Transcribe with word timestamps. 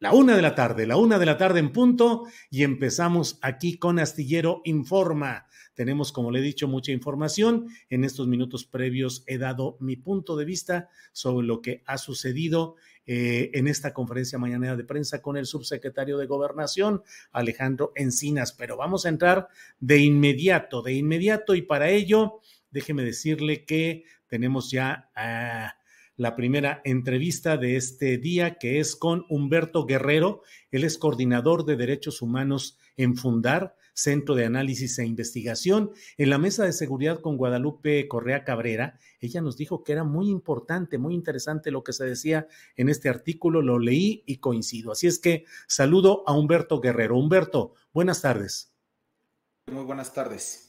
La 0.00 0.12
una 0.12 0.36
de 0.36 0.42
la 0.42 0.54
tarde, 0.54 0.86
la 0.86 0.96
una 0.96 1.18
de 1.18 1.26
la 1.26 1.36
tarde 1.36 1.58
en 1.58 1.72
punto 1.72 2.28
y 2.50 2.62
empezamos 2.62 3.36
aquí 3.42 3.78
con 3.78 3.98
Astillero 3.98 4.60
Informa. 4.64 5.48
Tenemos, 5.74 6.12
como 6.12 6.30
le 6.30 6.38
he 6.38 6.42
dicho, 6.42 6.68
mucha 6.68 6.92
información. 6.92 7.66
En 7.90 8.04
estos 8.04 8.28
minutos 8.28 8.64
previos 8.64 9.24
he 9.26 9.38
dado 9.38 9.76
mi 9.80 9.96
punto 9.96 10.36
de 10.36 10.44
vista 10.44 10.88
sobre 11.10 11.48
lo 11.48 11.60
que 11.62 11.82
ha 11.84 11.98
sucedido 11.98 12.76
eh, 13.06 13.50
en 13.54 13.66
esta 13.66 13.92
conferencia 13.92 14.38
mañanera 14.38 14.76
de 14.76 14.84
prensa 14.84 15.20
con 15.20 15.36
el 15.36 15.46
subsecretario 15.46 16.16
de 16.16 16.26
Gobernación, 16.26 17.02
Alejandro 17.32 17.90
Encinas. 17.96 18.52
Pero 18.52 18.76
vamos 18.76 19.04
a 19.04 19.08
entrar 19.08 19.48
de 19.80 19.98
inmediato, 19.98 20.80
de 20.80 20.94
inmediato 20.94 21.56
y 21.56 21.62
para 21.62 21.90
ello, 21.90 22.38
déjeme 22.70 23.02
decirle 23.02 23.64
que 23.64 24.04
tenemos 24.28 24.70
ya... 24.70 25.10
a 25.16 25.77
la 26.18 26.34
primera 26.34 26.82
entrevista 26.84 27.56
de 27.56 27.76
este 27.76 28.18
día, 28.18 28.58
que 28.58 28.80
es 28.80 28.96
con 28.96 29.24
Humberto 29.30 29.86
Guerrero. 29.86 30.42
Él 30.72 30.82
es 30.82 30.98
coordinador 30.98 31.64
de 31.64 31.76
derechos 31.76 32.22
humanos 32.22 32.76
en 32.96 33.16
Fundar, 33.16 33.76
Centro 33.94 34.34
de 34.34 34.44
Análisis 34.44 34.98
e 34.98 35.06
Investigación. 35.06 35.92
En 36.16 36.30
la 36.30 36.38
mesa 36.38 36.64
de 36.64 36.72
seguridad 36.72 37.20
con 37.20 37.36
Guadalupe 37.36 38.08
Correa 38.08 38.42
Cabrera, 38.42 38.98
ella 39.20 39.40
nos 39.40 39.56
dijo 39.56 39.84
que 39.84 39.92
era 39.92 40.02
muy 40.02 40.28
importante, 40.28 40.98
muy 40.98 41.14
interesante 41.14 41.70
lo 41.70 41.84
que 41.84 41.92
se 41.92 42.04
decía 42.04 42.48
en 42.76 42.88
este 42.88 43.08
artículo. 43.08 43.62
Lo 43.62 43.78
leí 43.78 44.24
y 44.26 44.38
coincido. 44.38 44.90
Así 44.90 45.06
es 45.06 45.20
que 45.20 45.44
saludo 45.68 46.24
a 46.26 46.36
Humberto 46.36 46.80
Guerrero. 46.80 47.16
Humberto, 47.16 47.74
buenas 47.92 48.22
tardes. 48.22 48.74
Muy 49.70 49.84
buenas 49.84 50.12
tardes. 50.12 50.67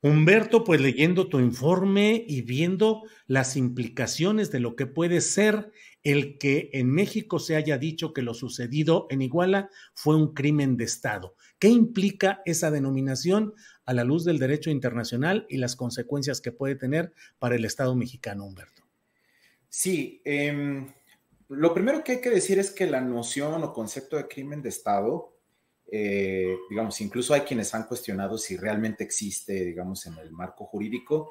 Humberto, 0.00 0.62
pues 0.62 0.80
leyendo 0.80 1.28
tu 1.28 1.40
informe 1.40 2.24
y 2.26 2.42
viendo 2.42 3.02
las 3.26 3.56
implicaciones 3.56 4.52
de 4.52 4.60
lo 4.60 4.76
que 4.76 4.86
puede 4.86 5.20
ser 5.20 5.72
el 6.04 6.38
que 6.38 6.70
en 6.72 6.90
México 6.90 7.40
se 7.40 7.56
haya 7.56 7.78
dicho 7.78 8.12
que 8.12 8.22
lo 8.22 8.32
sucedido 8.32 9.08
en 9.10 9.22
Iguala 9.22 9.70
fue 9.94 10.14
un 10.14 10.34
crimen 10.34 10.76
de 10.76 10.84
Estado. 10.84 11.34
¿Qué 11.58 11.68
implica 11.68 12.42
esa 12.44 12.70
denominación 12.70 13.54
a 13.84 13.92
la 13.92 14.04
luz 14.04 14.24
del 14.24 14.38
derecho 14.38 14.70
internacional 14.70 15.46
y 15.48 15.56
las 15.56 15.74
consecuencias 15.74 16.40
que 16.40 16.52
puede 16.52 16.76
tener 16.76 17.12
para 17.40 17.56
el 17.56 17.64
Estado 17.64 17.96
mexicano, 17.96 18.46
Humberto? 18.46 18.84
Sí, 19.68 20.22
eh, 20.24 20.86
lo 21.48 21.74
primero 21.74 22.04
que 22.04 22.12
hay 22.12 22.20
que 22.20 22.30
decir 22.30 22.60
es 22.60 22.70
que 22.70 22.86
la 22.86 23.00
noción 23.00 23.64
o 23.64 23.72
concepto 23.72 24.16
de 24.16 24.28
crimen 24.28 24.62
de 24.62 24.68
Estado 24.68 25.37
eh, 25.90 26.54
digamos, 26.68 27.00
incluso 27.00 27.32
hay 27.32 27.40
quienes 27.42 27.74
han 27.74 27.84
cuestionado 27.84 28.36
si 28.36 28.56
realmente 28.56 29.04
existe, 29.04 29.64
digamos, 29.64 30.06
en 30.06 30.18
el 30.18 30.30
marco 30.30 30.66
jurídico. 30.66 31.30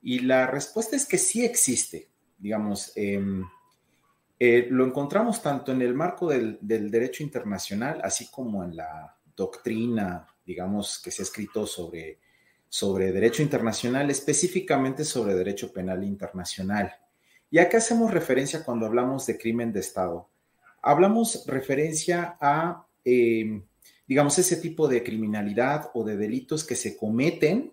Y 0.00 0.20
la 0.20 0.46
respuesta 0.46 0.94
es 0.94 1.06
que 1.06 1.18
sí 1.18 1.44
existe, 1.44 2.08
digamos, 2.38 2.92
em, 2.94 3.44
eh, 4.38 4.68
lo 4.70 4.86
encontramos 4.86 5.42
tanto 5.42 5.72
en 5.72 5.82
el 5.82 5.94
marco 5.94 6.28
del, 6.28 6.58
derecho 6.60 7.22
internacional, 7.22 8.00
así 8.04 8.30
como 8.30 8.62
en 8.62 8.76
la 8.76 9.16
doctrina, 9.34 10.26
digamos, 10.44 11.00
que 11.02 11.10
se 11.10 11.22
ha 11.22 11.24
escrito 11.24 11.66
sobre, 11.66 12.20
sobre 12.68 13.10
derecho 13.10 13.42
internacional, 13.42 14.10
específicamente 14.10 15.04
sobre 15.04 15.34
derecho 15.34 15.72
penal 15.72 16.04
internacional. 16.04 16.92
¿Y 17.50 17.58
a 17.58 17.68
qué 17.68 17.78
hacemos 17.78 18.12
referencia 18.12 18.64
cuando 18.64 18.86
hablamos 18.86 19.26
de 19.26 19.38
crimen 19.38 19.72
de 19.72 19.80
Estado? 19.80 20.28
Hablamos 20.82 21.44
referencia 21.46 22.36
a 22.40 22.86
em, 23.04 23.64
digamos, 24.06 24.38
ese 24.38 24.56
tipo 24.56 24.88
de 24.88 25.02
criminalidad 25.02 25.90
o 25.94 26.04
de 26.04 26.16
delitos 26.16 26.64
que 26.64 26.76
se 26.76 26.96
cometen 26.96 27.72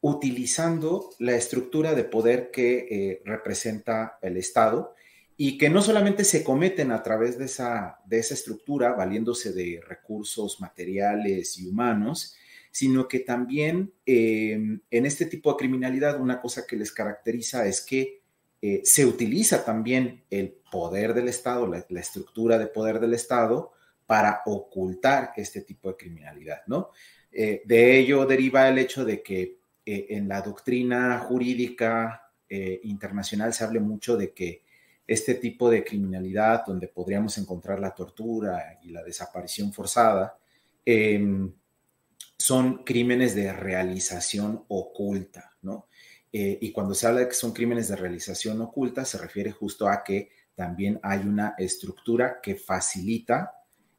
utilizando 0.00 1.10
la 1.18 1.34
estructura 1.34 1.94
de 1.94 2.04
poder 2.04 2.50
que 2.50 2.86
eh, 2.90 3.22
representa 3.24 4.18
el 4.20 4.36
Estado 4.36 4.94
y 5.36 5.56
que 5.56 5.70
no 5.70 5.80
solamente 5.80 6.24
se 6.24 6.44
cometen 6.44 6.92
a 6.92 7.02
través 7.02 7.38
de 7.38 7.46
esa, 7.46 7.98
de 8.04 8.18
esa 8.18 8.34
estructura, 8.34 8.92
valiéndose 8.92 9.52
de 9.52 9.80
recursos 9.86 10.60
materiales 10.60 11.58
y 11.58 11.66
humanos, 11.66 12.36
sino 12.70 13.08
que 13.08 13.20
también 13.20 13.94
eh, 14.04 14.78
en 14.90 15.06
este 15.06 15.24
tipo 15.24 15.50
de 15.50 15.56
criminalidad 15.56 16.20
una 16.20 16.38
cosa 16.40 16.66
que 16.66 16.76
les 16.76 16.92
caracteriza 16.92 17.66
es 17.66 17.80
que 17.80 18.20
eh, 18.60 18.82
se 18.84 19.06
utiliza 19.06 19.64
también 19.64 20.24
el 20.28 20.54
poder 20.70 21.14
del 21.14 21.28
Estado, 21.28 21.66
la 21.66 22.00
estructura 22.00 22.58
de 22.58 22.66
poder 22.66 23.00
del 23.00 23.14
Estado, 23.14 23.72
para 24.06 24.42
ocultar 24.46 25.32
este 25.36 25.62
tipo 25.62 25.88
de 25.88 25.96
criminalidad, 25.96 26.62
¿no? 26.66 26.90
Eh, 27.36 27.62
de 27.64 27.98
ello 27.98 28.24
deriva 28.26 28.68
el 28.68 28.78
hecho 28.78 29.04
de 29.04 29.22
que 29.22 29.58
eh, 29.84 30.06
en 30.10 30.28
la 30.28 30.40
doctrina 30.40 31.18
jurídica 31.18 32.30
eh, 32.48 32.80
internacional 32.84 33.52
se 33.52 33.64
hable 33.64 33.80
mucho 33.80 34.16
de 34.16 34.32
que 34.32 34.62
este 35.06 35.34
tipo 35.34 35.68
de 35.68 35.84
criminalidad, 35.84 36.64
donde 36.64 36.88
podríamos 36.88 37.36
encontrar 37.38 37.80
la 37.80 37.94
tortura 37.94 38.78
y 38.82 38.90
la 38.90 39.02
desaparición 39.02 39.72
forzada, 39.72 40.38
em, 40.86 41.52
son 42.38 42.84
crímenes 42.84 43.34
de 43.34 43.52
realización 43.52 44.64
oculta, 44.68 45.52
¿no? 45.62 45.88
y 46.36 46.72
cuando 46.72 46.94
se 46.94 47.06
habla 47.06 47.20
de 47.20 47.28
que 47.28 47.34
son 47.34 47.52
crímenes 47.52 47.86
de 47.86 47.94
realización 47.94 48.60
oculta, 48.60 49.04
se 49.04 49.18
refiere 49.18 49.52
justo 49.52 49.86
a 49.86 50.02
que 50.02 50.30
también 50.56 50.98
hay 51.00 51.20
una 51.20 51.54
estructura 51.56 52.40
que 52.42 52.56
facilita 52.56 53.52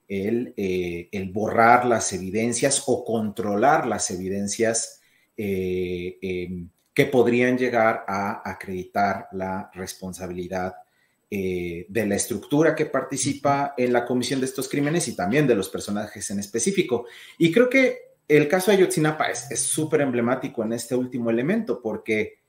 eh, 0.08 1.10
el, 1.12 1.32
borrar 1.32 1.86
las 1.86 2.14
evidencias 2.14 2.84
o 2.86 3.04
controlar 3.04 3.88
las 3.88 4.12
evidencias 4.12 5.02
eh, 5.36 6.20
em, 6.22 6.70
que 6.94 7.08
podrían 7.08 7.58
llegar 7.58 8.06
a 8.08 8.48
acreditar 8.48 9.28
la 9.32 9.72
responsabilidad 9.74 10.76
eh, 11.32 11.88
de 11.90 12.06
la 12.06 12.16
estructura 12.16 12.76
que 12.76 12.86
participa 12.86 13.74
en 13.76 13.92
la 13.92 14.06
comisión 14.06 14.40
de 14.40 14.46
estos 14.46 14.70
crímenes 14.70 15.08
y 15.08 15.16
también 15.16 15.48
de 15.48 15.56
los 15.56 15.70
personajes 15.70 16.30
en 16.30 16.38
específico. 16.38 17.08
Y 17.40 17.52
creo 17.52 17.68
que 17.68 17.98
el 18.28 18.48
caso 18.48 18.70
de 18.70 18.78
Ayotzinapa 18.78 19.30
es 19.30 19.60
súper 19.60 20.02
emblemático 20.02 20.64
en 20.64 20.74
este 20.74 20.94
último 20.94 21.32
elemento 21.32 21.82
porque, 21.82 22.40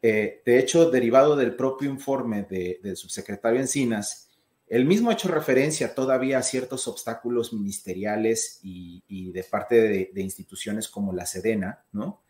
de 0.00 0.40
hecho, 0.46 0.90
derivado 0.90 1.36
del 1.36 1.54
propio 1.54 1.90
informe 1.90 2.44
del 2.44 2.96
subsecretario 2.96 3.60
Encinas, 3.60 4.27
el 4.70 4.84
mismo 4.84 5.10
ha 5.10 5.14
hecho 5.14 5.28
referencia 5.28 5.94
todavía 5.94 6.38
a 6.38 6.42
ciertos 6.42 6.86
obstáculos 6.88 7.52
ministeriales 7.52 8.60
y, 8.62 9.30
de 9.32 9.44
parte 9.44 10.10
de, 10.12 10.20
instituciones 10.20 10.88
como 10.88 11.12
la 11.12 11.26
Sedena, 11.26 11.84
¿no? 11.92 12.22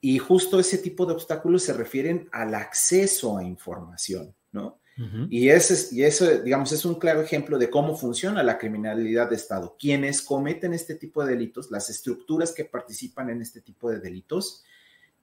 Y 0.00 0.18
justo 0.18 0.60
ese 0.60 0.78
tipo 0.78 1.06
de 1.06 1.14
obstáculos 1.14 1.62
se 1.62 1.72
refieren 1.72 2.28
al 2.32 2.54
acceso 2.54 3.38
a 3.38 3.44
información, 3.44 4.34
¿no? 4.52 4.80
y, 5.28 5.48
ese, 5.48 5.92
y 5.92 6.04
eso, 6.04 6.38
digamos, 6.38 6.70
es 6.70 6.84
un 6.84 6.94
claro 6.94 7.20
ejemplo 7.20 7.58
de 7.58 7.68
cómo 7.68 7.96
funciona 7.96 8.44
la 8.44 8.58
criminalidad 8.58 9.28
de 9.28 9.34
Estado. 9.34 9.76
Quienes 9.78 10.22
cometen 10.22 10.72
este 10.72 10.94
tipo 10.94 11.24
de 11.24 11.32
delitos, 11.32 11.70
las 11.70 11.90
estructuras 11.90 12.52
que 12.52 12.64
participan 12.64 13.28
en 13.30 13.42
este 13.42 13.60
tipo 13.60 13.90
de 13.90 13.98
delitos, 13.98 14.62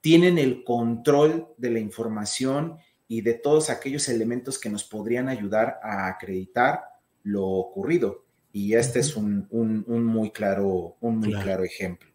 tienen 0.02 0.38
el 0.38 0.64
control 0.64 1.48
de 1.58 1.70
la 1.70 1.80
información 1.80 2.78
y 3.12 3.20
de 3.20 3.34
todos 3.34 3.70
aquellos 3.70 4.08
elementos 4.08 4.58
que 4.58 4.70
nos 4.70 4.86
podrían 4.86 5.28
ayudar 5.28 5.82
a 5.84 6.08
acreditar 6.08 6.80
lo 7.24 7.46
ocurrido. 7.46 8.24
Y 8.54 8.76
este 8.76 9.02
es 9.02 9.18
un, 9.18 9.50
muy, 9.52 10.32
claro, 10.32 10.96
un 11.02 11.18
muy 11.18 11.34
claro 11.34 11.66
ejemplo. 11.66 12.10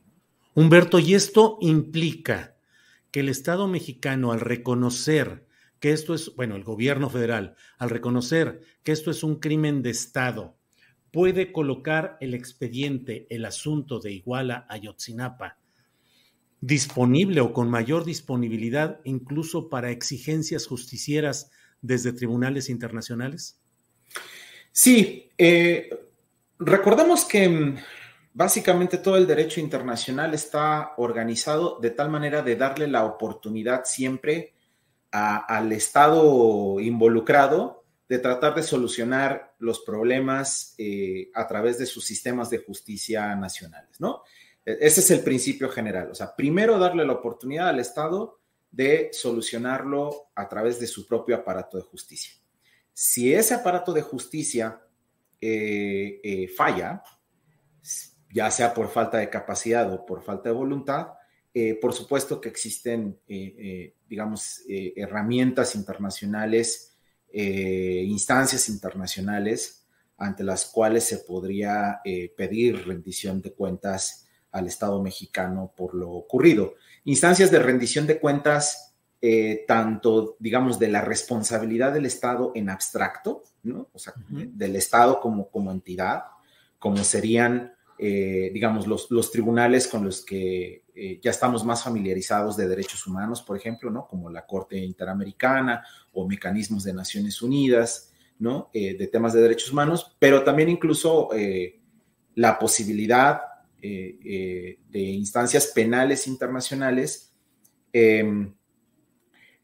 Humberto, 0.55 0.99
y 0.99 1.13
esto 1.13 1.59
implica 1.61 2.57
que 3.11 3.21
el 3.21 3.29
Estado 3.29 3.69
mexicano, 3.69 4.33
al 4.33 4.41
reconocer 4.41 5.47
que 5.81 5.93
esto 5.93 6.15
es, 6.15 6.35
bueno, 6.35 6.57
el 6.57 6.65
gobierno 6.65 7.11
federal, 7.11 7.57
al 7.77 7.91
reconocer 7.91 8.63
que 8.83 8.93
esto 8.93 9.11
es 9.11 9.23
un 9.23 9.39
crimen 9.39 9.83
de 9.83 9.91
Estado, 9.91 10.57
puede 11.11 11.53
colocar 11.53 12.17
el 12.23 12.33
expediente, 12.33 13.27
el 13.29 13.45
asunto 13.45 14.01
de 14.01 14.13
Iguala 14.13 14.65
a 14.71 14.79
Yotzinapa 14.79 15.59
disponible 16.61 17.41
o 17.41 17.53
con 17.53 17.71
mayor 17.71 18.05
disponibilidad 18.05 19.01
incluso 19.05 19.69
para 19.69 19.91
exigencias 19.91 20.67
justicieras 20.67 21.51
desde 21.83 22.13
tribunales 22.13 22.69
internacionales? 22.69 23.61
Sí, 24.73 25.31
eh, 25.39 25.91
recordamos 26.59 27.25
que 27.25 27.49
mm, 27.49 27.77
básicamente 28.35 28.99
todo 28.99 29.17
el 29.17 29.27
derecho 29.27 29.61
internacional 29.61 30.35
está 30.35 30.93
organizado 30.97 31.79
de 31.81 31.91
tal 31.91 32.11
manera 32.11 32.43
de 32.43 32.57
darle 32.57 32.87
la 32.87 33.05
oportunidad 33.05 33.85
siempre 33.85 34.55
al 35.11 35.73
Estado 35.73 36.79
involucrado 36.79 37.85
de 38.09 38.19
tratar 38.19 38.55
de 38.55 38.63
solucionar 38.63 39.55
los 39.59 39.81
problemas 39.81 40.75
eh, 40.79 41.31
a 41.35 41.47
través 41.47 41.79
de 41.79 41.87
sus 41.87 42.05
sistemas 42.05 42.51
de 42.51 42.59
justicia 42.59 43.35
nacionales, 43.35 43.99
¿no? 43.99 44.23
E, 44.67 44.77
ese 44.81 45.01
es 45.01 45.11
el 45.13 45.21
principio 45.21 45.71
general. 45.71 46.11
O 46.11 46.15
sea, 46.15 46.35
primero 46.35 46.79
darle 46.79 47.07
la 47.07 47.15
oportunidad 47.15 47.69
al 47.69 47.81
Estado 47.81 48.41
de 48.71 49.09
solucionarlo 49.13 50.31
a 50.35 50.49
través 50.49 50.79
de 50.79 50.87
su 50.87 51.07
propio 51.07 51.37
aparato 51.37 51.79
de 51.79 51.85
justicia. 51.85 52.35
Si 52.93 53.33
ese 53.33 53.55
aparato 53.55 53.93
de 53.93 54.03
justicia 54.03 54.83
eh, 55.41 56.21
eh, 56.23 56.49
falla, 56.49 57.03
ya 58.33 58.51
sea 58.51 58.75
por 58.75 58.89
falta 58.89 59.19
de 59.19 59.31
capacidad 59.31 59.93
o 59.93 60.05
por 60.05 60.23
falta 60.23 60.49
de 60.49 60.55
voluntad, 60.55 61.09
eh, 61.55 61.79
por 61.81 61.95
supuesto 61.95 62.41
que 62.41 62.51
existen, 62.51 63.19
digamos, 64.07 64.63
herramientas 64.69 65.75
internacionales, 65.75 66.99
instancias 67.33 68.69
internacionales 68.69 69.87
ante 70.19 70.45
las 70.45 70.67
cuales 70.67 71.05
se 71.05 71.19
podría 71.19 72.01
pedir 72.37 72.87
rendición 72.87 73.41
de 73.41 73.53
cuentas 73.53 74.26
al 74.57 74.67
Estado 74.67 75.03
mexicano 75.03 75.73
por 75.77 75.95
lo 75.95 76.11
ocurrido. 76.11 76.75
Instancias 77.05 77.51
de 77.51 77.59
rendición 77.59 78.07
de 78.07 78.19
cuentas, 78.19 78.95
eh, 79.21 79.65
tanto, 79.69 80.37
digamos, 80.39 80.79
de 80.79 80.89
la 80.89 81.03
responsabilidad 81.03 81.93
del 81.93 82.07
Estado 82.07 82.53
en 82.55 82.71
abstracto, 82.71 83.43
¿no? 83.63 83.89
O 83.93 83.99
sea, 83.99 84.15
del 84.29 84.77
Estado 84.77 85.21
como, 85.21 85.51
como 85.51 85.71
entidad, 85.71 86.25
como 86.79 86.99
serían, 87.05 87.75
eh, 87.99 88.51
digamos, 88.53 88.87
los, 88.87 89.11
los, 89.11 89.31
tribunales 89.31 89.89
con 89.89 90.05
los 90.05 90.25
que 90.25 90.85
eh, 90.95 91.21
ya 91.23 91.31
estamos 91.31 91.65
más 91.65 91.83
familiarizados 91.83 92.57
de 92.57 92.69
derechos 92.69 93.07
humanos, 93.07 93.43
por 93.43 93.57
ejemplo, 93.57 93.91
¿no? 93.91 94.07
Como 94.07 94.31
la 94.31 94.47
Corte 94.47 94.79
Interamericana 94.79 95.85
o 96.13 96.27
mecanismos 96.27 96.83
de 96.85 96.95
Naciones 96.95 97.43
Unidas, 97.43 98.13
¿no? 98.39 98.69
de 98.75 99.09
temas 99.11 99.33
de 99.33 99.41
derechos 99.41 99.73
humanos, 99.73 100.15
pero 100.19 100.45
también 100.45 100.69
incluso 100.69 101.31
la 102.35 102.59
posibilidad 102.59 103.41
eh, 103.83 104.19
eh, 104.25 104.79
de 104.89 105.01
instancias 105.01 105.67
penales 105.67 106.27
internacionales 106.27 107.35
em, 107.93 108.55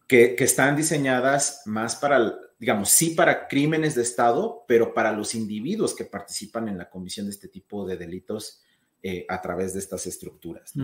que, 0.07 0.37
están 0.39 0.77
diseñadas 0.77 1.63
más 1.65 1.97
para, 1.97 2.35
digamos, 2.59 2.91
sí 2.91 3.11
para 3.11 3.49
crímenes 3.49 3.95
de 3.95 4.03
Estado, 4.03 4.65
pero 4.69 4.93
para 4.93 5.13
los 5.13 5.35
individuos 5.35 5.95
que 5.95 6.05
participan 6.05 6.69
en 6.69 6.77
la 6.77 6.91
comisión 6.91 7.27
de 7.27 7.33
este 7.33 7.49
tipo 7.49 7.87
de 7.87 7.97
delitos 7.97 8.63
eh, 9.03 9.25
a 9.31 9.41
través 9.41 9.73
de 9.73 9.79
estas 9.79 10.07
estructuras. 10.07 10.75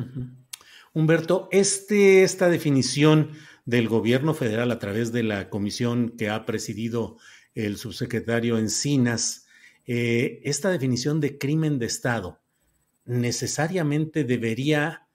Humberto, 0.95 1.49
este, 1.53 2.23
esta 2.23 2.49
definición 2.49 3.33
del 3.67 3.89
gobierno 3.89 4.33
federal 4.33 4.71
a 4.73 4.79
través 4.79 5.13
de 5.13 5.23
la 5.23 5.51
comisión 5.51 6.15
que 6.17 6.31
ha 6.31 6.47
presidido 6.47 7.19
el 7.55 7.77
subsecretario 7.77 8.57
Encinas, 8.57 9.47
esta 9.85 10.71
definición 10.71 11.21
de 11.21 11.39
crimen 11.39 11.79
de 11.79 11.87
Estado, 11.87 12.41
necesariamente 13.09 14.23
debería 14.23 15.09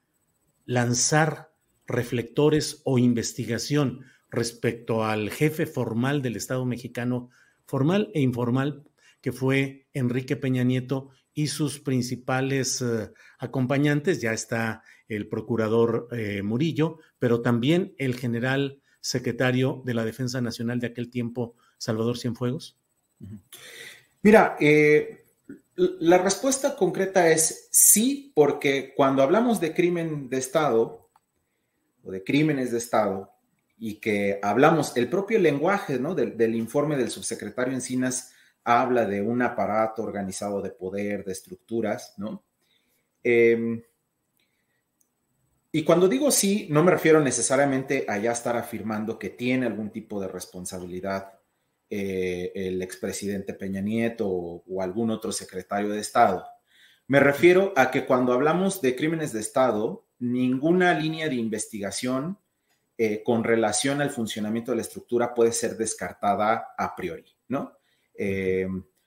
lanzar 0.66 1.52
reflectores 1.86 2.82
o 2.84 2.98
investigación 2.98 4.04
respecto 4.30 5.04
al 5.04 5.30
jefe 5.30 5.64
formal 5.64 6.20
del 6.20 6.34
Estado 6.34 6.64
mexicano, 6.64 7.30
formal 7.66 8.10
e 8.12 8.20
informal, 8.20 8.82
que 9.20 9.30
fue 9.30 9.86
Enrique 9.92 10.36
Peña 10.36 10.64
Nieto 10.64 11.10
y 11.34 11.46
sus 11.46 11.78
principales 11.78 12.82
eh, 12.82 13.12
acompañantes. 13.38 14.20
Ya 14.20 14.32
está 14.32 14.82
el 15.06 15.28
procurador 15.28 16.08
eh, 16.10 16.42
Murillo, 16.42 16.98
pero 17.20 17.42
también 17.42 17.94
el 17.98 18.16
general 18.16 18.82
secretario 19.00 19.82
de 19.84 19.94
la 19.94 20.04
Defensa 20.04 20.40
Nacional 20.40 20.80
de 20.80 20.88
aquel 20.88 21.10
tiempo, 21.10 21.54
Salvador 21.78 22.18
Cienfuegos. 22.18 22.76
Mira, 24.22 24.56
eh, 24.60 25.23
la 25.76 26.18
respuesta 26.18 26.76
concreta 26.76 27.28
es 27.28 27.68
sí, 27.70 28.32
porque 28.34 28.94
cuando 28.96 29.22
hablamos 29.22 29.60
de 29.60 29.74
crimen 29.74 30.28
de 30.28 30.38
Estado 30.38 31.10
o 32.04 32.10
de 32.12 32.22
crímenes 32.22 32.70
de 32.70 32.78
Estado 32.78 33.32
y 33.76 33.96
que 33.96 34.38
hablamos, 34.42 34.96
el 34.96 35.08
propio 35.08 35.38
lenguaje 35.38 35.98
¿no? 35.98 36.14
del, 36.14 36.54
informe 36.54 36.96
del 36.96 37.10
subsecretario 37.10 37.74
Encinas 37.74 38.32
habla 38.62 39.04
de 39.04 39.20
un 39.20 39.42
aparato 39.42 40.02
organizado 40.02 40.62
de 40.62 40.70
poder, 40.70 41.24
de 41.24 41.32
estructuras, 41.32 42.14
¿no? 42.16 42.44
Em, 43.22 43.82
y 45.72 45.82
cuando 45.82 46.08
digo 46.08 46.30
sí, 46.30 46.68
no 46.70 46.84
me 46.84 46.92
refiero 46.92 47.20
necesariamente 47.20 48.06
a 48.08 48.16
ya 48.18 48.32
estar 48.32 48.56
afirmando 48.56 49.18
que 49.18 49.30
tiene 49.30 49.66
algún 49.66 49.90
tipo 49.90 50.20
de 50.20 50.28
responsabilidad 50.28 51.40
eh, 51.90 52.50
el 52.54 52.82
expresidente 52.82 53.54
Peña 53.54 53.80
Nieto 53.80 54.26
o, 54.28 54.82
algún 54.82 55.10
otro 55.10 55.32
secretario 55.32 55.90
de 55.90 56.00
Estado. 56.00 56.44
Me 57.06 57.20
refiero 57.20 57.72
a 57.76 57.90
que 57.90 58.06
cuando 58.06 58.32
hablamos 58.32 58.80
de 58.80 58.96
crímenes 58.96 59.32
de 59.32 59.40
Estado, 59.40 60.06
ninguna 60.18 60.98
línea 60.98 61.28
de 61.28 61.34
investigación 61.34 62.38
eh, 62.96 63.22
con 63.22 63.44
relación 63.44 64.00
al 64.00 64.10
funcionamiento 64.10 64.70
de 64.70 64.76
la 64.76 64.82
estructura 64.82 65.34
puede 65.34 65.52
ser 65.52 65.76
descartada 65.76 66.74
a 66.78 66.96
priori, 66.96 67.26
¿no? 67.48 67.76
Eh, 68.14 68.66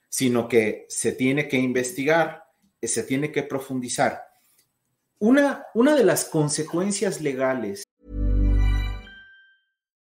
sino 0.09 0.47
que 0.47 0.85
se 0.89 1.13
tiene 1.13 1.47
que 1.47 1.57
investigar, 1.57 2.46
se 2.81 3.03
tiene 3.03 3.31
que 3.31 3.43
profundizar. 3.43 4.24
Una, 5.19 5.65
una 5.74 5.96
de 5.96 6.03
las 6.03 6.25
consecuencias 6.25 7.22
legales 7.22 7.87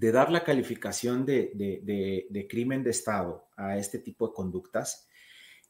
De 0.00 0.12
dar 0.12 0.32
la 0.32 0.44
calificación 0.44 1.26
de, 1.26 2.46
crimen 2.48 2.82
de 2.82 2.88
Estado 2.88 3.44
a 3.54 3.76
este 3.76 3.98
tipo 3.98 4.28
de 4.28 4.32
conductas 4.32 5.06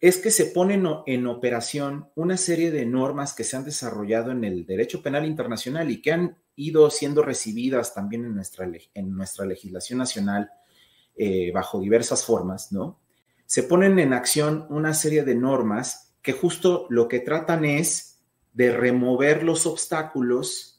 es 0.01 0.19
que 0.19 0.31
se 0.31 0.47
ponen 0.47 0.87
en 1.07 1.27
operación 1.27 2.09
una 2.15 2.37
serie 2.37 2.71
de 2.71 2.87
normas 2.87 3.35
que 3.35 3.43
se 3.43 3.57
han 3.57 3.65
desarrollado 3.65 4.31
en 4.31 4.45
el 4.45 4.65
derecho 4.65 5.03
penal 5.03 5.27
internacional 5.27 5.91
y 5.91 6.01
que 6.01 6.13
han 6.13 6.39
ido 6.55 6.89
siendo 6.91 7.25
recibidas 7.25 7.93
también 7.93 8.25
en 8.25 8.37
nuestra, 8.37 8.71
en 8.95 9.17
nuestra 9.17 9.45
legislación 9.47 9.99
nacional 9.99 10.49
eh, 11.17 11.51
bajo 11.53 11.81
diversas 11.81 12.25
formas, 12.25 12.71
¿no? 12.71 13.01
Se 13.47 13.65
ponen 13.65 13.99
en 13.99 14.13
acción 14.13 14.65
una 14.71 14.95
serie 14.95 15.25
de 15.25 15.35
normas 15.35 16.15
que 16.23 16.33
justo 16.33 16.87
lo 16.89 17.09
que 17.09 17.19
tratan 17.19 17.65
es 17.65 18.21
de 18.53 18.71
remover 18.71 19.43
los 19.43 19.67
obstáculos 19.67 20.70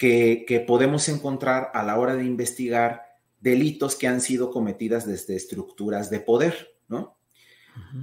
que, 0.00 0.46
que 0.48 0.60
podemos 0.60 1.10
encontrar 1.10 1.70
a 1.74 1.82
la 1.82 1.98
hora 1.98 2.16
de 2.16 2.24
investigar 2.24 3.02
delitos 3.38 3.96
que 3.96 4.06
han 4.06 4.22
sido 4.22 4.50
cometidas 4.50 5.06
desde 5.06 5.36
estructuras 5.36 6.08
de 6.08 6.20
poder, 6.20 6.70
¿no? 6.88 7.18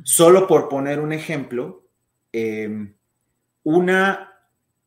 Solo 0.04 0.46
por 0.46 0.70
poner 0.70 1.00
un 1.00 1.12
ejemplo, 1.12 1.88
em, 2.32 2.94
una 3.63 4.32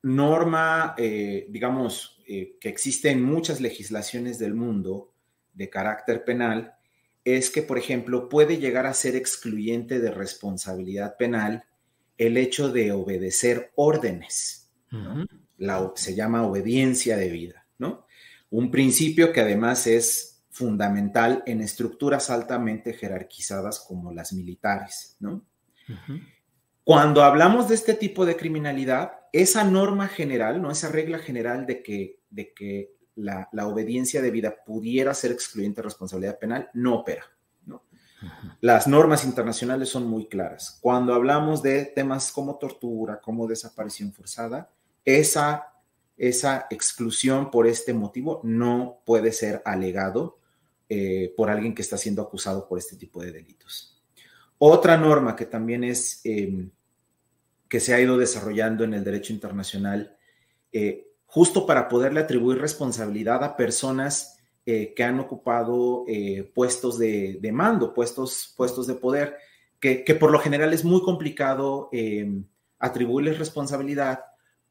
norma, 0.03 0.95
eh, 0.99 1.49
digamos, 1.51 2.23
eh, 2.29 2.57
que 2.61 2.69
existe 2.69 3.11
en 3.11 3.25
muchas 3.25 3.61
legislaciones 3.61 4.39
del 4.39 4.55
mundo 4.55 5.13
de 5.53 5.69
carácter 5.69 6.25
penal, 6.25 6.75
es 7.25 7.51
que, 7.51 7.63
por 7.63 7.77
ejemplo, 7.77 8.29
puede 8.29 8.59
llegar 8.59 8.87
a 8.87 8.95
ser 8.95 9.17
excluyente 9.17 9.99
de 9.99 10.13
responsabilidad 10.13 11.17
penal 11.17 11.65
el 12.19 12.37
hecho 12.37 12.71
de 12.71 12.93
obedecer 12.93 13.73
órdenes. 13.75 14.71
La, 15.61 15.93
se 15.95 16.15
llama 16.15 16.43
obediencia 16.43 17.17
de 17.17 17.31
vida, 17.31 17.67
¿no? 17.79 18.07
Un 18.51 18.71
principio 18.73 19.33
que 19.33 19.41
además 19.41 19.87
es 19.87 20.43
fundamental 20.51 21.43
en 21.47 21.61
estructuras 21.61 22.29
altamente 22.29 22.93
jerarquizadas 22.93 23.79
como 23.79 24.13
las 24.13 24.33
militares, 24.33 25.17
¿no? 25.21 25.47
Cuando 26.85 27.23
hablamos 27.23 27.69
de 27.69 27.77
este 27.77 27.95
tipo 27.95 28.27
de 28.27 28.37
criminalidad, 28.37 29.13
esa 29.33 29.65
norma 29.65 30.09
general, 30.09 30.61
¿no? 30.61 30.71
Esa 30.71 30.89
regla 30.89 31.19
general 31.19 31.67
de 31.67 31.83
que, 31.83 32.21
de 32.31 32.53
que 32.53 32.95
la, 33.15 33.49
obediencia 33.67 34.23
debida 34.23 34.65
pudiera 34.65 35.15
ser 35.15 35.33
excluyente 35.33 35.81
de 35.81 35.85
responsabilidad 35.85 36.39
penal, 36.39 36.71
no 36.75 36.97
opera. 36.97 37.25
¿no? 37.67 37.85
Las 38.61 38.87
normas 38.87 39.25
internacionales 39.25 39.89
son 39.89 40.07
muy 40.07 40.27
claras. 40.27 40.79
Cuando 40.81 41.15
hablamos 41.15 41.63
de 41.63 41.87
temas 41.87 42.33
como 42.33 42.57
tortura, 42.57 43.21
como 43.21 43.47
desaparición 43.47 44.13
forzada, 44.13 44.71
esa, 45.05 45.73
esa 46.17 46.67
exclusión 46.71 47.51
por 47.51 47.67
este 47.67 47.95
motivo 47.95 48.41
no 48.45 49.01
puede 49.05 49.33
ser 49.33 49.63
alegado 49.65 50.41
eh, 50.93 51.33
por 51.37 51.51
alguien 51.51 51.73
que 51.73 51.83
está 51.83 51.97
siendo 51.97 52.21
acusado 52.21 52.67
por 52.67 52.77
este 52.77 52.97
tipo 52.97 53.23
de 53.23 53.31
delitos. 53.31 54.03
Otra 54.59 54.97
norma 54.97 55.37
que 55.37 55.47
también 55.47 55.85
es, 55.85 56.21
em, 56.25 56.71
que 57.69 57.79
se 57.79 57.95
ha 57.95 58.01
ido 58.01 58.19
desarrollando 58.19 58.83
en 58.83 58.95
el 58.95 59.05
derecho 59.05 59.33
internacional, 59.33 60.17
eh, 60.73 61.07
justo 61.27 61.65
para 61.65 61.89
poderle 61.89 62.19
atribuir 62.19 62.59
responsabilidad 62.59 63.45
a 63.45 63.57
personas 63.57 64.41
eh, 64.67 64.93
que 64.93 65.05
han 65.05 65.21
ocupado 65.21 66.05
puestos 66.55 66.99
de, 66.99 67.39
mando, 67.53 67.95
puestos, 67.95 68.53
puestos 68.57 68.89
de 68.89 68.95
poder, 68.95 69.37
que, 69.79 70.03
por 70.19 70.33
lo 70.33 70.41
general 70.41 70.73
es 70.73 70.85
muy 70.85 71.03
complicado 71.03 71.89
atribuirles 72.81 73.39
responsabilidad 73.39 74.25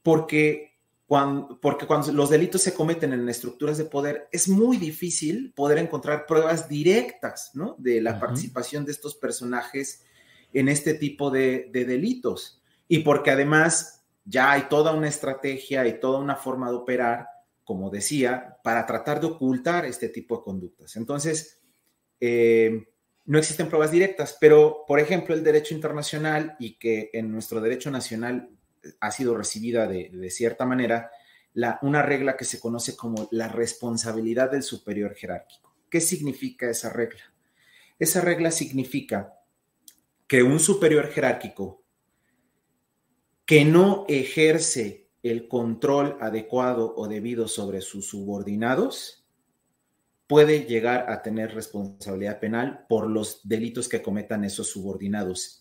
porque 0.10 0.80
cuando, 1.06 1.60
porque 1.62 1.86
cuando 1.86 2.12
los 2.14 2.32
delitos 2.32 2.64
se 2.64 2.74
cometen 2.74 3.14
en 3.14 3.30
estructuras 3.30 3.78
de 3.78 3.86
poder, 3.86 4.28
es 4.32 4.50
muy 4.50 4.78
difícil 4.78 5.54
poder 5.54 5.78
encontrar 5.78 6.26
pruebas 6.26 6.68
directas 6.68 7.52
¿no? 7.54 7.76
de 7.78 8.02
la 8.02 8.20
participación 8.20 8.86
de 8.86 8.92
estos 8.92 9.14
personajes 9.14 10.04
en 10.52 10.68
este 10.68 10.96
tipo 10.96 11.30
de, 11.30 11.70
de 11.72 11.86
delitos. 11.86 12.64
Y 12.88 13.00
porque 13.00 13.30
además 13.30 14.04
ya 14.26 14.52
hay 14.52 14.64
toda 14.64 14.94
una 14.94 15.10
estrategia 15.10 15.86
y 15.86 16.00
toda 16.00 16.18
una 16.18 16.36
forma 16.36 16.72
de 16.72 16.78
operar, 16.78 17.28
como 17.64 17.92
decía, 17.92 18.58
para 18.64 18.88
tratar 18.88 19.22
de 19.22 19.28
ocultar 19.28 19.86
este 19.86 20.10
tipo 20.10 20.38
de 20.38 20.44
conductas. 20.44 20.96
Entonces, 20.96 21.62
eh, 22.20 22.88
no 23.26 23.38
existen 23.38 23.70
pruebas 23.70 23.92
directas, 23.92 24.40
pero, 24.42 24.86
por 24.88 25.00
ejemplo, 25.00 25.36
el 25.36 25.44
derecho 25.44 25.76
internacional 25.76 26.56
y 26.58 26.80
que 26.80 27.12
en 27.14 27.32
nuestro 27.32 27.62
derecho 27.62 27.92
nacional 27.92 28.50
ha 29.00 29.12
sido 29.12 29.36
recibida 29.36 29.88
de, 29.88 30.30
cierta 30.30 30.66
manera, 30.66 31.12
la, 31.54 31.80
una 31.82 32.02
regla 32.02 32.38
que 32.38 32.46
se 32.46 32.60
conoce 32.60 32.96
como 32.96 33.28
la 33.32 33.48
responsabilidad 33.48 34.52
del 34.52 34.64
superior 34.64 35.16
jerárquico. 35.16 35.76
¿Qué 35.90 36.02
significa 36.02 36.70
esa 36.70 36.92
regla? 36.92 37.34
Esa 37.98 38.22
regla 38.22 38.52
significa 38.52 39.34
que 40.28 40.44
un 40.44 40.60
superior 40.60 41.08
jerárquico 41.08 41.84
que 43.46 43.66
no 43.66 44.06
ejerce 44.08 45.10
el 45.24 45.48
control 45.48 46.18
adecuado 46.22 46.94
o 46.96 47.08
debido 47.08 47.48
sobre 47.48 47.82
sus 47.82 48.08
subordinados, 48.08 49.28
puede 50.28 50.66
llegar 50.66 51.10
a 51.10 51.24
tener 51.24 51.56
responsabilidad 51.56 52.40
penal 52.40 52.86
por 52.88 53.10
los 53.10 53.42
delitos 53.44 53.90
que 53.90 54.02
cometan 54.02 54.44
esos 54.44 54.70
subordinados. 54.70 55.59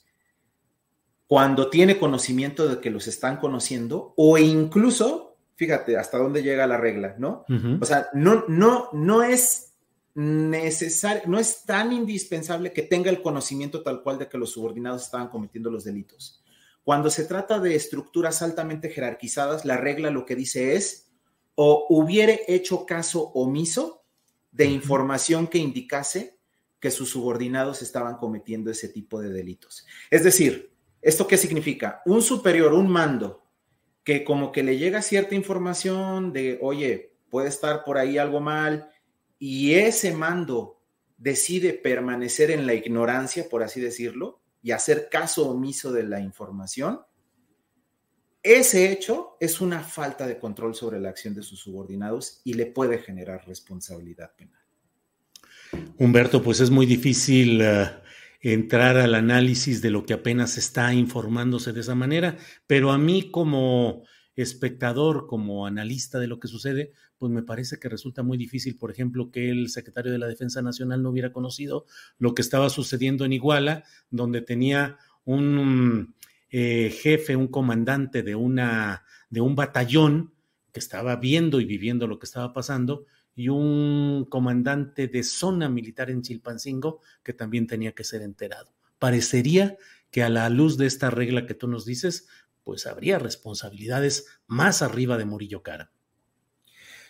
Cuando 1.28 1.68
tiene 1.68 1.98
conocimiento 1.98 2.66
de 2.66 2.80
que 2.80 2.90
los 2.90 3.06
están 3.06 3.36
conociendo 3.36 4.14
o 4.16 4.38
incluso, 4.38 5.36
fíjate 5.56 5.96
hasta 5.96 6.18
dónde 6.18 6.42
llega 6.42 6.66
la 6.66 6.78
regla, 6.78 7.16
¿no? 7.18 7.44
O 7.80 7.84
sea, 7.84 8.08
no, 8.14 8.46
no, 8.48 8.88
no 8.94 9.22
es 9.22 9.74
necesario, 10.14 11.22
no 11.26 11.38
es 11.38 11.64
tan 11.64 11.92
indispensable 11.92 12.72
que 12.72 12.82
tenga 12.82 13.10
el 13.10 13.20
conocimiento 13.20 13.82
tal 13.82 14.02
cual 14.02 14.18
de 14.18 14.26
que 14.28 14.38
los 14.38 14.52
subordinados 14.52 15.04
estaban 15.04 15.28
cometiendo 15.28 15.70
los 15.70 15.84
delitos. 15.84 16.42
Cuando 16.82 17.10
se 17.10 17.24
trata 17.24 17.60
de 17.60 17.74
estructuras 17.74 18.40
altamente 18.40 18.88
jerarquizadas, 18.88 19.66
la 19.66 19.76
regla 19.76 20.10
lo 20.10 20.24
que 20.24 20.34
dice 20.34 20.76
es 20.76 21.10
o 21.54 21.86
hubiere 21.90 22.40
hecho 22.48 22.86
caso 22.86 23.30
omiso 23.34 24.02
de 24.50 24.64
información 24.64 25.46
que 25.46 25.58
indicase 25.58 26.38
que 26.80 26.90
sus 26.90 27.10
subordinados 27.10 27.82
estaban 27.82 28.16
cometiendo 28.16 28.70
ese 28.70 28.88
tipo 28.88 29.20
de 29.20 29.30
delitos. 29.30 29.84
Es 30.10 30.24
decir, 30.24 30.72
¿esto 31.02 31.26
qué 31.26 31.36
significa? 31.36 32.02
Un 32.06 32.22
superior, 32.22 32.72
un 32.72 32.88
mando, 32.88 33.44
que 34.04 34.24
como 34.24 34.52
que 34.52 34.62
le 34.62 34.78
llega 34.78 35.02
cierta 35.02 35.34
información 35.34 36.32
de, 36.32 36.58
oye, 36.62 37.16
puede 37.30 37.48
estar 37.48 37.84
por 37.84 37.98
ahí 37.98 38.18
algo 38.18 38.40
mal, 38.40 38.90
y 39.38 39.74
ese 39.74 40.12
mando 40.12 40.80
decide 41.16 41.72
permanecer 41.72 42.50
en 42.50 42.66
la 42.66 42.74
ignorancia, 42.74 43.48
por 43.48 43.62
así 43.62 43.80
decirlo, 43.80 44.40
y 44.62 44.70
hacer 44.70 45.08
caso 45.10 45.48
omiso 45.48 45.92
de 45.92 46.04
la 46.04 46.20
información, 46.20 47.00
ese 48.42 48.90
hecho 48.90 49.36
es 49.40 49.60
una 49.60 49.80
falta 49.80 50.26
de 50.26 50.38
control 50.38 50.74
sobre 50.74 51.00
la 51.00 51.10
acción 51.10 51.34
de 51.34 51.42
sus 51.42 51.60
subordinados 51.60 52.40
y 52.44 52.54
le 52.54 52.66
puede 52.66 52.98
generar 52.98 53.46
responsabilidad 53.46 54.34
penal. 54.36 54.62
Humberto, 55.98 56.42
pues 56.42 56.60
es 56.60 56.70
muy 56.70 56.86
difícil 56.86 57.60
eh, 57.60 57.90
entrar 58.40 58.96
al 58.96 59.14
análisis 59.14 59.82
de 59.82 59.90
lo 59.90 60.06
que 60.06 60.14
apenas 60.14 60.58
está 60.58 60.94
informándose 60.94 61.72
de 61.72 61.80
esa 61.80 61.94
manera, 61.94 62.36
pero 62.66 62.92
a 62.92 62.98
mí 62.98 63.30
como 63.30 64.04
espectador, 64.36 65.26
como 65.26 65.66
analista 65.66 66.20
de 66.20 66.28
lo 66.28 66.38
que 66.38 66.46
sucede, 66.46 66.92
pues 67.18 67.32
me 67.32 67.42
parece 67.42 67.78
que 67.78 67.88
resulta 67.88 68.22
muy 68.22 68.38
difícil, 68.38 68.76
por 68.76 68.92
ejemplo, 68.92 69.32
que 69.32 69.50
el 69.50 69.68
secretario 69.68 70.12
de 70.12 70.18
la 70.18 70.28
Defensa 70.28 70.62
Nacional 70.62 71.02
no 71.02 71.10
hubiera 71.10 71.32
conocido 71.32 71.86
lo 72.18 72.34
que 72.34 72.42
estaba 72.42 72.70
sucediendo 72.70 73.24
en 73.24 73.32
Iguala, 73.32 73.82
donde 74.10 74.40
tenía 74.40 74.96
un 75.24 76.14
eh, 76.50 76.96
jefe, 77.02 77.34
un 77.34 77.48
comandante 77.48 78.22
de, 78.22 78.36
una, 78.36 79.02
de 79.28 79.40
un 79.40 79.56
batallón 79.56 80.32
que 80.72 80.78
estaba 80.78 81.16
viendo 81.16 81.60
y 81.60 81.64
viviendo 81.64 82.06
lo 82.06 82.20
que 82.20 82.26
estaba 82.26 82.52
pasando, 82.52 83.06
y 83.38 83.50
un 83.50 84.26
comandante 84.28 85.06
de 85.06 85.22
zona 85.22 85.68
militar 85.68 86.10
en 86.10 86.22
Chilpancingo 86.22 87.00
que 87.22 87.32
también 87.32 87.68
tenía 87.68 87.92
que 87.92 88.02
ser 88.02 88.22
enterado. 88.22 88.74
Parecería 88.98 89.78
que 90.10 90.24
a 90.24 90.28
la 90.28 90.48
luz 90.48 90.76
de 90.76 90.86
esta 90.86 91.08
regla 91.08 91.46
que 91.46 91.54
tú 91.54 91.68
nos 91.68 91.84
dices, 91.84 92.26
pues 92.64 92.84
habría 92.88 93.20
responsabilidades 93.20 94.26
más 94.48 94.82
arriba 94.82 95.16
de 95.16 95.24
Murillo 95.24 95.62
Cara. 95.62 95.92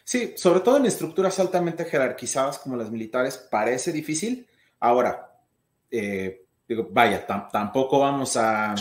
Sí, 0.05 0.35
sobre 0.37 0.61
todo 0.61 0.77
en 0.77 0.85
estructuras 0.85 1.41
altamente 1.41 1.87
jerarquizadas 1.87 2.59
como 2.59 2.77
las 2.77 2.91
militares, 2.91 3.39
parece 3.51 3.91
difícil. 3.91 4.47
Ahora, 4.81 5.41
eh, 5.91 6.45
digo, 6.69 6.91
vaya, 6.91 7.27
tampoco 7.27 8.01
vamos 8.01 8.37
a, 8.37 8.75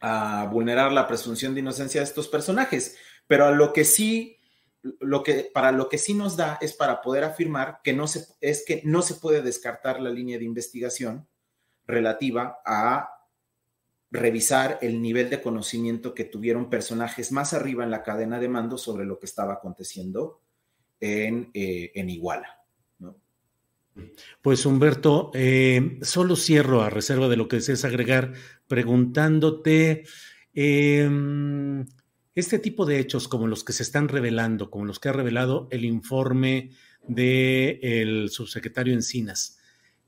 a 0.00 0.46
vulnerar 0.52 0.92
la 0.92 1.08
presunción 1.08 1.52
de 1.52 1.60
inocencia 1.60 2.00
de 2.00 2.06
estos 2.06 2.28
personajes, 2.28 2.96
pero 3.26 3.46
a 3.46 3.50
lo 3.50 3.72
que 3.72 3.84
sí, 3.84 4.37
lo 4.82 5.22
que, 5.22 5.50
para 5.52 5.72
lo 5.72 5.88
que 5.88 5.98
sí 5.98 6.14
nos 6.14 6.36
da 6.36 6.58
es 6.60 6.72
para 6.72 7.00
poder 7.02 7.24
afirmar 7.24 7.80
que 7.82 7.92
no 7.92 8.06
se, 8.06 8.26
es 8.40 8.64
que 8.66 8.82
no 8.84 9.02
se 9.02 9.14
puede 9.14 9.42
descartar 9.42 10.00
la 10.00 10.10
línea 10.10 10.38
de 10.38 10.44
investigación 10.44 11.26
relativa 11.86 12.58
a 12.64 13.10
revisar 14.10 14.78
el 14.80 15.02
nivel 15.02 15.28
de 15.30 15.42
conocimiento 15.42 16.14
que 16.14 16.24
tuvieron 16.24 16.70
personajes 16.70 17.32
más 17.32 17.52
arriba 17.52 17.84
en 17.84 17.90
la 17.90 18.02
cadena 18.02 18.38
de 18.38 18.48
mando 18.48 18.78
sobre 18.78 19.04
lo 19.04 19.18
que 19.18 19.26
estaba 19.26 19.54
aconteciendo 19.54 20.40
en, 21.00 21.50
eh, 21.52 21.92
Iguala. 21.94 22.54
Pues 24.40 24.64
Humberto, 24.64 25.32
eh, 25.34 25.98
solo 26.02 26.36
cierro 26.36 26.82
a 26.82 26.90
reserva 26.90 27.28
de 27.28 27.36
lo 27.36 27.48
que 27.48 27.56
desees 27.56 27.84
agregar, 27.84 28.32
preguntándote, 28.68 30.04
em, 30.54 31.84
este 32.38 32.58
tipo 32.58 32.86
de 32.86 32.98
hechos 32.98 33.28
como 33.28 33.46
los 33.46 33.64
que 33.64 33.72
se 33.72 33.82
están 33.82 34.08
revelando, 34.08 34.70
como 34.70 34.84
los 34.84 34.98
que 34.98 35.08
ha 35.08 35.12
revelado 35.12 35.68
el 35.70 35.84
informe 35.84 36.70
del 37.06 38.28
subsecretario 38.30 38.92
Encinas 38.92 39.58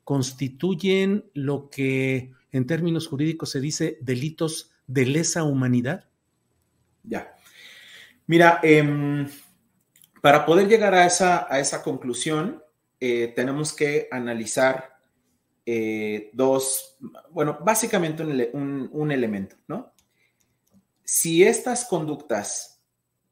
constituyen 0.04 1.30
lo 1.34 1.70
que 1.70 2.32
en 2.50 2.66
términos 2.66 3.06
jurídicos 3.06 3.50
se 3.50 3.60
dice 3.60 3.98
delitos 4.00 4.72
de 4.88 5.06
lesa 5.06 5.44
humanidad? 5.44 6.08
Ya. 7.04 7.34
Mira, 8.26 8.58
em, 8.62 9.28
para 10.20 10.44
poder 10.44 10.66
llegar 10.66 10.94
a 10.94 11.06
esa, 11.06 11.46
a 11.48 11.60
esa 11.60 11.82
conclusión, 11.82 12.62
eh, 12.98 13.32
tenemos 13.36 13.72
que 13.72 14.08
analizar 14.10 14.98
eh, 15.64 16.30
dos, 16.32 16.96
bueno, 17.30 17.58
básicamente 17.64 18.24
un, 18.24 19.10
elemento, 19.12 19.56
¿no? 19.68 19.89
Si 21.12 21.42
estas 21.42 21.86
conductas 21.86 22.80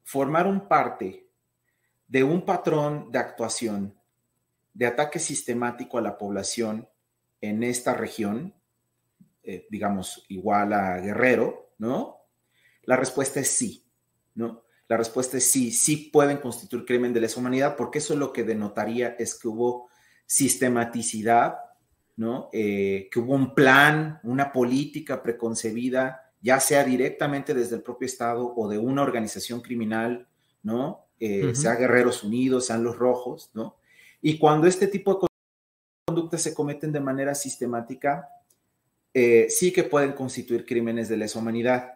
formaron 0.03 0.67
parte 0.67 1.29
de 2.09 2.25
un 2.25 2.45
patrón 2.45 3.13
de 3.13 3.21
actuación 3.21 3.97
de 4.75 4.85
ataque 4.85 5.21
sistemático 5.21 5.97
a 5.97 6.01
la 6.01 6.19
población 6.19 6.89
en 7.41 7.63
esta 7.63 7.95
región, 7.95 8.53
eh, 9.45 9.69
digamos, 9.71 10.25
igual 10.27 10.73
a 10.73 10.99
Guerrero, 10.99 11.71
¿no? 11.79 12.17
La 12.83 12.97
respuesta 12.97 13.39
es 13.39 13.53
sí, 13.53 13.87
¿no? 14.35 14.65
La 14.89 14.97
respuesta 14.97 15.37
es 15.37 15.49
sí, 15.49 15.71
sí 15.71 16.11
pueden 16.13 16.39
constituir 16.39 16.85
crimen 16.85 17.13
de 17.13 17.21
lesa 17.21 17.39
humanidad, 17.39 17.77
porque 17.77 17.99
eso 17.99 18.17
lo 18.17 18.33
que 18.33 18.43
denotaría 18.43 19.15
es 19.21 19.39
que 19.39 19.47
hubo 19.47 19.89
sistematicidad, 20.27 21.59
¿no? 22.17 22.51
Eh, 22.53 23.09
que 23.09 23.21
hubo 23.21 23.35
un 23.35 23.55
plan, 23.55 24.19
una 24.25 24.51
política 24.51 25.23
preconcebida, 25.23 26.28
ya 26.41 26.61
sea 26.61 26.85
directamente 26.85 27.55
desde 27.55 27.77
el 27.77 27.83
propio 27.83 28.07
Estado 28.07 28.53
o 28.57 28.69
de 28.69 28.79
una 28.79 29.03
organización 29.03 29.61
criminal, 29.61 30.29
¿no? 30.63 31.07
Eh, 31.21 31.55
sea 31.55 31.75
Guerreros 31.75 32.23
Unidos, 32.23 32.67
sean 32.67 32.85
los 32.85 32.97
Rojos, 32.97 33.51
¿no? 33.55 33.77
Y 34.21 34.39
cuando 34.39 34.67
este 34.67 34.87
tipo 34.87 35.15
de 35.15 35.27
conductas 36.07 36.43
se 36.43 36.55
cometen 36.55 36.93
de 36.93 37.01
manera 37.01 37.35
sistemática, 37.35 38.29
eh, 39.15 39.47
sí 39.49 39.73
que 39.73 39.85
pueden 39.85 40.13
constituir 40.13 40.65
crímenes 40.65 41.09
de 41.09 41.17
lesa 41.17 41.39
humanidad. 41.39 41.95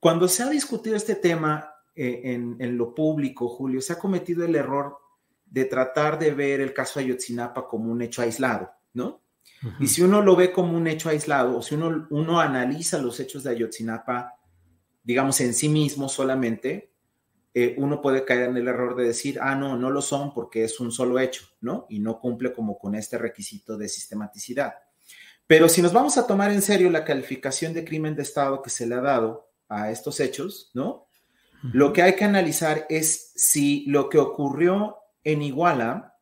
Cuando 0.00 0.28
se 0.28 0.42
ha 0.42 0.48
discutido 0.48 0.96
este 0.96 1.14
tema 1.14 1.74
eh, 1.94 2.22
en, 2.58 2.78
lo 2.78 2.94
público, 2.94 3.48
Julio, 3.48 3.80
se 3.80 3.92
ha 3.92 3.98
cometido 3.98 4.44
el 4.44 4.54
error 4.54 4.98
de 5.46 5.64
tratar 5.66 6.18
de 6.18 6.32
ver 6.32 6.60
el 6.60 6.72
caso 6.72 7.00
Ayotzinapa 7.00 7.68
como 7.68 7.92
un 7.92 8.02
hecho 8.02 8.22
aislado, 8.22 8.70
¿no? 8.92 9.20
Y 9.80 9.86
si 9.86 10.02
uno 10.02 10.20
lo 10.20 10.36
ve 10.36 10.52
como 10.52 10.76
un 10.76 10.86
hecho 10.86 11.08
aislado, 11.08 11.58
o 11.58 11.62
si 11.62 11.74
uno, 11.74 12.06
uno 12.10 12.40
analiza 12.40 12.98
los 12.98 13.18
hechos 13.20 13.44
de 13.44 13.50
Ayotzinapa, 13.50 14.34
digamos, 15.02 15.40
en 15.40 15.54
sí 15.54 15.68
mismo 15.68 16.08
solamente, 16.08 16.92
eh, 17.56 17.74
uno 17.78 18.02
puede 18.02 18.24
caer 18.24 18.50
en 18.50 18.56
el 18.56 18.66
error 18.66 18.96
de 18.96 19.06
decir, 19.06 19.38
ah, 19.40 19.54
no, 19.54 19.76
no 19.76 19.90
lo 19.90 20.02
son 20.02 20.34
porque 20.34 20.64
es 20.64 20.80
un 20.80 20.90
solo 20.90 21.18
hecho, 21.18 21.46
¿no? 21.60 21.86
Y 21.88 22.00
no 22.00 22.18
cumple 22.18 22.52
como 22.52 22.76
con 22.78 22.94
este 22.94 23.16
requisito 23.16 23.78
de 23.78 23.88
sistematicidad. 23.88 24.74
Pero 25.46 25.68
si 25.68 25.80
nos 25.80 25.92
vamos 25.92 26.18
a 26.18 26.26
tomar 26.26 26.50
en 26.50 26.62
serio 26.62 26.90
la 26.90 27.04
calificación 27.04 27.72
de 27.72 27.84
crimen 27.84 28.16
de 28.16 28.22
Estado 28.22 28.60
que 28.60 28.70
se 28.70 28.86
le 28.86 28.96
ha 28.96 29.00
dado 29.00 29.50
a 29.68 29.90
estos 29.90 30.20
hechos, 30.20 30.70
¿no? 30.74 31.06
Lo 31.72 31.92
que 31.92 32.02
hay 32.02 32.14
que 32.14 32.24
analizar 32.24 32.86
es 32.90 33.32
si 33.36 33.86
lo 33.86 34.10
que 34.10 34.18
ocurrió 34.18 34.98
en 35.22 35.40
Iguala 35.40 36.18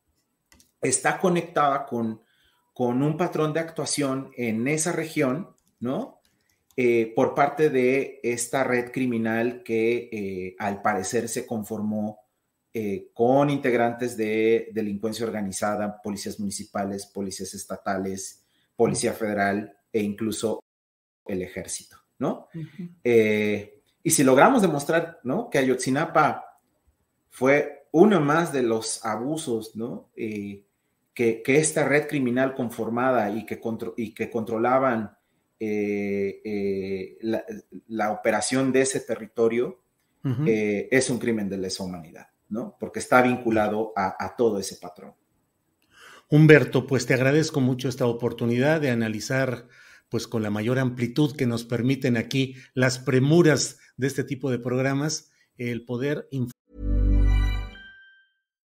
está 0.81 1.19
conectada 1.19 1.85
con, 1.87 2.23
con 2.73 3.03
un 3.03 3.17
patrón 3.17 3.53
de 3.53 3.61
actuación 3.61 4.31
en 4.37 4.67
esa 4.69 4.93
región, 4.93 5.51
¿no? 5.81 6.21
Eh, 6.77 7.13
por 7.15 7.35
parte 7.35 7.69
de 7.69 8.21
esta 8.23 8.65
red 8.65 8.91
criminal 8.93 9.63
que 9.63 10.09
eh, 10.11 10.57
al 10.59 10.81
parecer 10.81 11.29
se 11.29 11.47
conformó 11.47 12.21
eh, 12.73 13.11
con 13.13 13.51
integrantes 13.51 14.17
de 14.17 14.71
delincuencia 14.73 15.27
organizada, 15.27 16.01
policías 16.03 16.41
municipales, 16.41 17.05
policías 17.07 17.53
estatales, 17.53 18.45
policía 18.75 19.13
federal 19.13 19.77
e 19.93 20.01
incluso 20.01 20.65
el 21.27 21.43
ejército, 21.43 21.99
¿no? 22.19 22.49
Y 24.05 24.11
si 24.11 24.25
logramos 24.25 24.63
demostrar, 24.63 25.21
¿no? 25.23 25.49
Que 25.49 25.59
Ayotzinapa 25.59 26.59
fue 27.31 27.87
uno 27.93 28.21
más 28.21 28.53
de 28.53 28.63
los 28.63 29.05
abusos, 29.05 29.77
¿no? 29.77 30.11
Eh, 30.17 30.65
que, 31.15 31.43
esta 31.47 31.85
red 31.87 32.07
criminal 32.09 32.55
conformada 32.55 33.31
y 33.31 33.47
que, 33.47 33.61
y 33.97 34.15
que 34.15 34.31
controlaban 34.31 35.17
eh, 35.61 36.41
eh, 36.45 37.19
la, 37.89 38.13
operación 38.13 38.73
de 38.73 38.83
ese 38.83 39.01
territorio 39.01 39.81
es 40.25 41.11
un 41.11 41.19
crimen 41.19 41.49
de 41.49 41.59
lesa 41.59 41.83
humanidad, 41.83 42.29
¿no? 42.49 42.77
Porque 42.79 43.01
está 43.01 43.23
vinculado 43.23 43.93
a, 43.97 44.17
a 44.25 44.37
todo 44.37 44.59
ese 44.61 44.77
patrón. 44.77 45.15
Humberto, 46.29 46.87
pues 46.87 47.07
te 47.07 47.15
agradezco 47.15 47.61
mucho 47.61 47.89
esta 47.89 48.07
oportunidad 48.07 48.81
de 48.81 48.91
analizar 48.91 49.67
pues 50.13 50.29
con 50.29 50.43
la 50.43 50.51
mayor 50.51 50.79
amplitud 50.79 51.35
que 51.35 51.47
nos 51.47 51.65
permiten 51.65 52.19
aquí 52.19 52.57
las 52.75 52.99
premuras 52.99 53.79
de 53.97 54.07
este 54.07 54.25
tipo 54.25 54.51
de 54.51 54.59
programas, 54.59 55.31
el 55.57 55.87
poder 55.87 56.29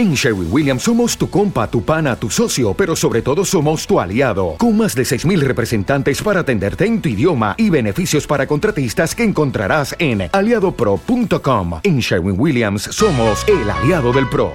En 0.00 0.14
Sherwin 0.14 0.48
Williams 0.50 0.84
somos 0.84 1.18
tu 1.18 1.28
compa, 1.28 1.70
tu 1.70 1.84
pana, 1.84 2.16
tu 2.16 2.30
socio, 2.30 2.72
pero 2.72 2.96
sobre 2.96 3.20
todo 3.20 3.44
somos 3.44 3.86
tu 3.86 4.00
aliado, 4.00 4.54
con 4.56 4.74
más 4.74 4.94
de 4.94 5.02
6.000 5.02 5.40
representantes 5.40 6.22
para 6.22 6.40
atenderte 6.40 6.86
en 6.86 7.02
tu 7.02 7.10
idioma 7.10 7.54
y 7.58 7.68
beneficios 7.68 8.26
para 8.26 8.46
contratistas 8.46 9.14
que 9.14 9.24
encontrarás 9.24 9.94
en 9.98 10.30
aliadopro.com. 10.32 11.80
En 11.82 11.98
Sherwin 11.98 12.40
Williams 12.40 12.84
somos 12.84 13.44
el 13.46 13.68
aliado 13.68 14.10
del 14.14 14.26
PRO 14.30 14.52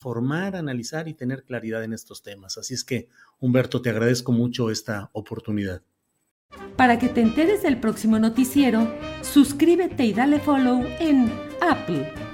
formar, 0.00 0.56
analizar 0.56 1.06
y 1.06 1.14
tener 1.14 1.44
claridad 1.44 1.84
en 1.84 1.92
estos 1.92 2.22
temas. 2.22 2.56
Así 2.56 2.72
es 2.72 2.82
que, 2.82 3.08
Humberto, 3.40 3.82
te 3.82 3.90
agradezco 3.90 4.32
mucho 4.32 4.70
esta 4.70 5.10
oportunidad. 5.12 5.82
Para 6.76 6.98
que 6.98 7.08
te 7.08 7.20
enteres 7.20 7.62
del 7.62 7.78
próximo 7.78 8.18
noticiero, 8.18 8.92
suscríbete 9.20 10.04
y 10.04 10.14
dale 10.14 10.40
follow 10.40 10.82
en 10.98 11.30
Apple, 11.60 12.10